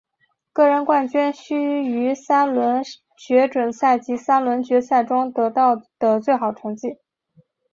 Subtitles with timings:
[0.51, 2.81] 个人冠军需于三轮
[3.17, 5.75] 准决赛及三轮决赛中得到
[6.19, 6.97] 最好的成绩。